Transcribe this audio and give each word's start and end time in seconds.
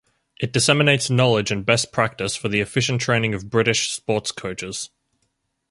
It 0.39 0.51
disseminates 0.51 1.11
knowledge 1.11 1.51
and 1.51 1.63
best 1.63 1.91
practice 1.91 2.35
for 2.35 2.49
the 2.49 2.59
efficient 2.59 3.01
training 3.01 3.35
of 3.35 3.51
British 3.51 3.91
sports 3.91 4.31
coaches. 4.31 4.89